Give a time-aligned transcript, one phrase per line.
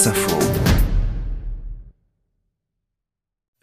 [0.00, 0.69] France Info.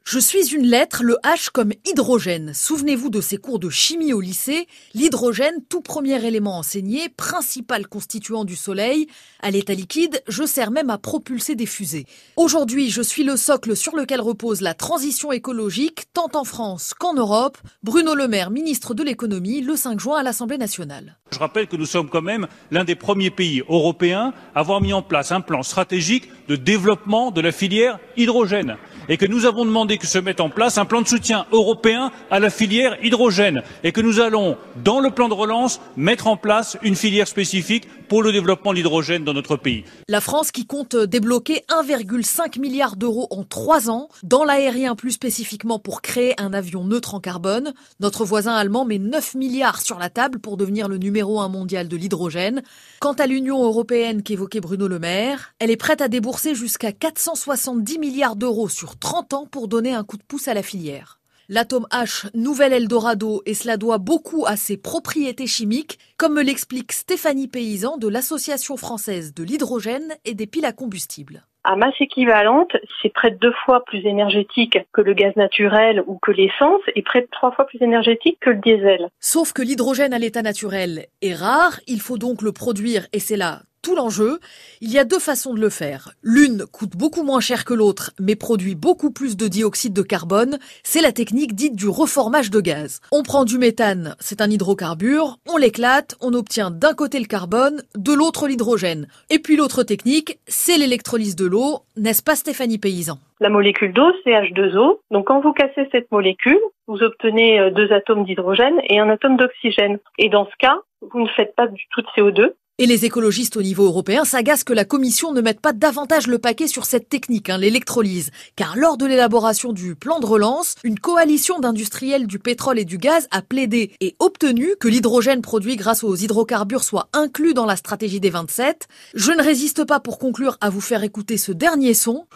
[0.09, 2.53] Je suis une lettre, le H comme hydrogène.
[2.53, 4.65] Souvenez-vous de ces cours de chimie au lycée.
[4.93, 9.07] L'hydrogène, tout premier élément enseigné, principal constituant du Soleil.
[9.41, 12.05] À l'état liquide, je sers même à propulser des fusées.
[12.37, 17.13] Aujourd'hui, je suis le socle sur lequel repose la transition écologique, tant en France qu'en
[17.13, 17.57] Europe.
[17.83, 21.17] Bruno Le Maire, ministre de l'économie, le 5 juin à l'Assemblée nationale.
[21.31, 24.93] Je rappelle que nous sommes quand même l'un des premiers pays européens à avoir mis
[24.93, 28.77] en place un plan stratégique de développement de la filière hydrogène
[29.09, 32.11] et que nous avons demandé que se mette en place un plan de soutien européen
[32.31, 36.37] à la filière hydrogène et que nous allons, dans le plan de relance, mettre en
[36.37, 39.83] place une filière spécifique pour le développement de l'hydrogène dans notre pays.
[40.07, 45.79] La France qui compte débloquer 1,5 milliard d'euros en trois ans, dans l'aérien plus spécifiquement
[45.79, 47.73] pour créer un avion neutre en carbone.
[47.99, 51.87] Notre voisin allemand met 9 milliards sur la table pour devenir le numéro un mondial
[51.87, 52.63] de l'hydrogène.
[52.99, 57.99] Quant à l'Union européenne qu'évoquait Bruno Le Maire, elle est prête à débourser jusqu'à 470
[57.99, 61.19] milliards d'euros sur 30 ans pour donner un coup de pouce à la filière.
[61.49, 66.91] L'atome H, nouvel Eldorado, et cela doit beaucoup à ses propriétés chimiques, comme me l'explique
[66.91, 71.45] Stéphanie Paysan de l'Association française de l'hydrogène et des piles à combustible.
[71.63, 76.17] À masse équivalente, c'est près de deux fois plus énergétique que le gaz naturel ou
[76.17, 79.09] que l'essence et près de trois fois plus énergétique que le diesel.
[79.19, 83.37] Sauf que l'hydrogène à l'état naturel est rare, il faut donc le produire et c'est
[83.37, 83.61] là
[83.95, 84.39] l'enjeu.
[84.81, 86.11] Il y a deux façons de le faire.
[86.23, 90.59] L'une coûte beaucoup moins cher que l'autre, mais produit beaucoup plus de dioxyde de carbone.
[90.83, 93.01] C'est la technique dite du reformage de gaz.
[93.11, 97.83] On prend du méthane, c'est un hydrocarbure, on l'éclate, on obtient d'un côté le carbone,
[97.95, 99.07] de l'autre l'hydrogène.
[99.29, 103.17] Et puis l'autre technique, c'est l'électrolyse de l'eau, n'est-ce pas Stéphanie Paysan?
[103.39, 104.99] La molécule d'eau, c'est H2O.
[105.11, 109.37] Donc quand vous cassez cette molécule, vous obtenez euh, deux atomes d'hydrogène et un atome
[109.37, 109.99] d'oxygène.
[110.17, 113.57] Et dans ce cas, vous ne faites pas du tout de CO2, et les écologistes
[113.57, 117.09] au niveau européen s'agacent que la Commission ne mette pas davantage le paquet sur cette
[117.09, 118.29] technique, hein, l'électrolyse.
[118.55, 122.99] Car lors de l'élaboration du plan de relance, une coalition d'industriels du pétrole et du
[122.99, 127.77] gaz a plaidé et obtenu que l'hydrogène produit grâce aux hydrocarbures soit inclus dans la
[127.77, 128.87] stratégie des 27.
[129.15, 132.27] Je ne résiste pas pour conclure à vous faire écouter ce dernier son.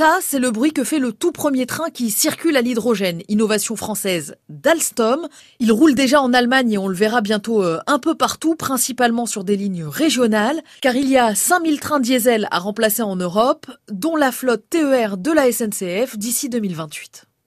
[0.00, 3.76] Ça, c'est le bruit que fait le tout premier train qui circule à l'hydrogène, innovation
[3.76, 5.28] française d'Alstom.
[5.58, 9.26] Il roule déjà en Allemagne et on le verra bientôt euh, un peu partout, principalement
[9.26, 13.66] sur des lignes régionales, car il y a 5000 trains diesel à remplacer en Europe,
[13.90, 17.26] dont la flotte TER de la SNCF d'ici 2028.